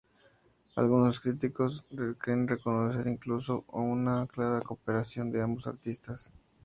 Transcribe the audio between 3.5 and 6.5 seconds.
una clara cooperación de ambos artistas.